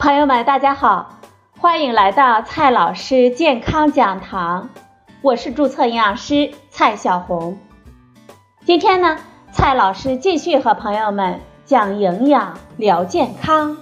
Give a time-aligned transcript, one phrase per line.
[0.00, 1.20] 朋友们，大家好，
[1.58, 4.70] 欢迎来到蔡老师健康讲堂，
[5.20, 7.58] 我是注册营养师蔡小红。
[8.64, 9.18] 今天呢，
[9.52, 13.76] 蔡老师继续和朋友们讲营养聊健康。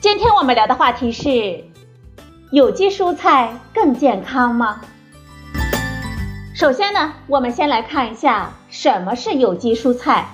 [0.00, 1.64] 今天我们聊的话题是：
[2.50, 4.80] 有机蔬菜更健康吗？
[6.56, 10.26] 首先呢，我们先来看一下什么是有机蔬菜。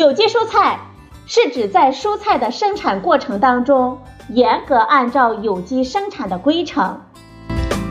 [0.00, 0.80] 有机蔬菜
[1.26, 3.98] 是指在蔬菜的生产过程当中，
[4.30, 6.98] 严格按照有机生产的规程，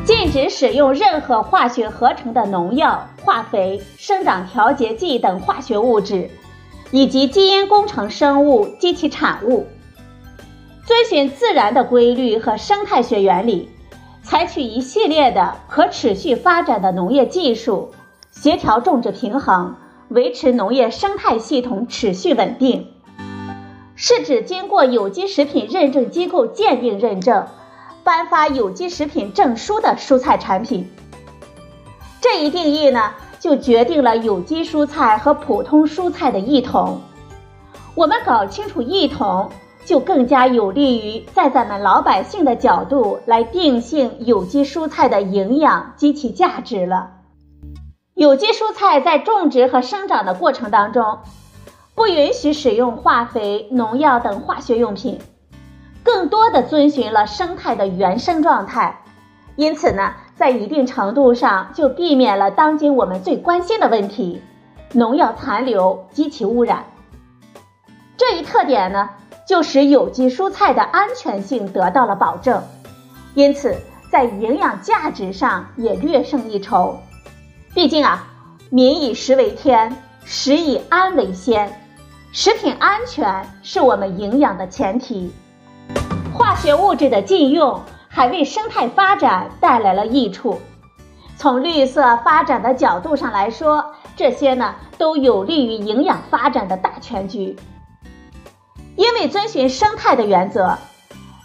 [0.05, 6.31] 禁止使用任何化学合成的农药、化肥、生长调节剂等化学物质，
[6.90, 9.67] 以及基因工程生物及其产物，
[10.88, 13.70] 遵循自然的规律和生态学原理。
[14.23, 17.91] 采取一系列的可持续发展的农业技术，
[18.31, 19.75] 协调种植平衡，
[20.10, 22.88] 维持农业生态系统持续稳定，
[23.96, 27.46] 是指经过有机食品认证机构鉴定认证，
[28.04, 30.90] 颁发有机食品证书的蔬菜产品。
[32.20, 37.00] 这一定义呢，就决定了有机蔬菜和普通蔬菜的异同。
[37.96, 39.50] 我们搞清楚异同。
[39.86, 47.10] 就更加有利于在咱们老百姓的角度来定性有机蔬菜的营养及其价值了。
[48.20, 51.20] 有机蔬菜在种植和生长的过程当中，
[51.95, 55.20] 不允许使用化肥、农药等化学用品，
[56.03, 59.03] 更多的遵循了生态的原生状态。
[59.56, 64.42] 因此呢，在一定程度上就避免了当今我们最关心的问题——
[64.92, 66.88] 农药残留及其污染。
[68.17, 69.12] 这一特点呢。
[69.47, 72.62] 就使有机蔬菜的安全性得到了保证，
[73.34, 73.75] 因此
[74.12, 77.00] 在营养价值上也略胜一筹。
[77.73, 78.28] 毕竟啊，
[78.72, 81.72] 民以食为天，食以安为先，
[82.31, 85.31] 食品安全是我们营养的前提。
[86.34, 90.59] 化学物质的禁用还为生态发展带来了益处。
[91.38, 97.56] 从绿色发展的角度上来说，这些呢都有利于营养发展的大全局。
[98.96, 100.78] 因为遵循生态的原则，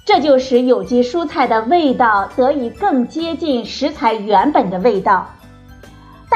[0.07, 5.29] 这就使有机蔬菜的味道得以更接近食材原本的味道。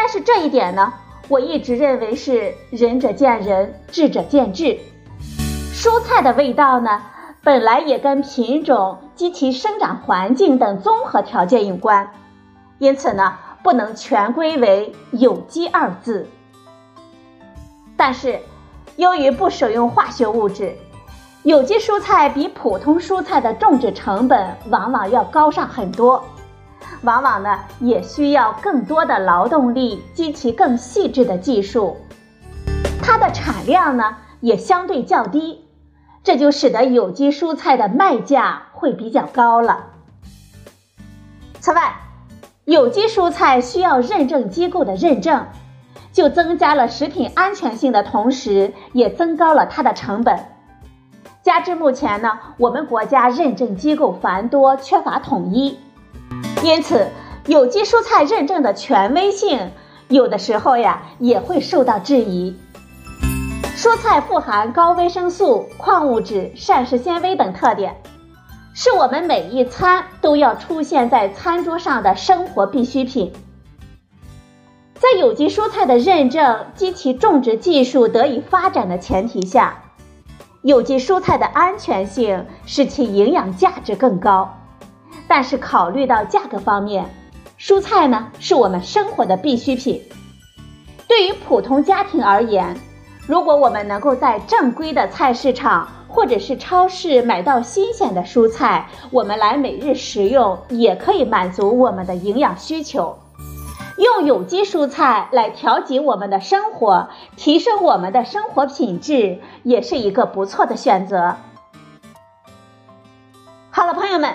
[0.08, 0.90] 但是这一点呢，
[1.28, 4.78] 我一直认为是仁者见仁，智者见智。
[5.74, 7.02] 蔬菜的味道呢，
[7.44, 12.10] 本来也跟品种及其生长环境等综合条件有关，
[12.78, 16.26] 因此呢，不能全归为有机二字。
[17.94, 18.40] 但是，
[18.96, 20.74] 由于不使用化学物质。
[21.42, 26.24] 有机蔬菜比普通蔬菜的种植成本往往要高上很多，
[27.02, 31.96] 往往呢也需要更多的劳动力及其更细致的技术，
[33.02, 35.64] 它的产量呢也相对较低，
[36.24, 39.86] 这就使得有机蔬菜的卖价会比较高了。
[41.60, 41.96] 此外，
[42.64, 45.46] 有机蔬菜需要认证机构的认证，
[46.12, 50.38] 就增加了食品安全性的同时，也增高了它的成本。
[51.42, 55.78] 加之目前呢，我们国家认证机构繁多，缺乏统一，
[56.62, 57.08] 因此
[57.46, 59.70] 有机蔬菜认证的权威性
[60.08, 62.56] 有的时候呀也会受到质疑。
[63.76, 67.96] 蔬菜富含高维生素、矿物质、膳食纤维等特点，
[68.74, 73.32] 是我们每一餐都要出现在餐桌上的生活必需品。
[74.94, 79.84] 在有机蔬菜的认证及其种植技术得以发展的前提下。
[80.62, 84.57] 有机蔬菜的安全性使其营养价值更高，
[85.28, 87.04] 但是考虑到价格方面，
[87.58, 90.02] 蔬菜呢是我们生活的必需品。
[91.06, 92.74] 对于普通家庭而言，
[93.26, 103.18] 如果我们能够在正规的菜市场或者是超市买到新鲜的蔬菜，我们来每日食用，也可以满足我们的营养需求。
[103.98, 111.36] 用有机蔬菜来调节我们的生活，提升我们的生活品质，也是一个不错的选择。
[113.70, 114.34] 好了，朋友们，